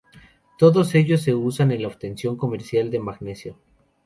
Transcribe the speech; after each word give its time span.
Todos 0.57 0.95
ellos 0.95 1.21
se 1.21 1.35
usan 1.35 1.69
en 1.71 1.83
la 1.83 1.87
obtención 1.87 2.35
comercial 2.35 2.89
de 2.89 2.97
Magnesio. 2.99 3.55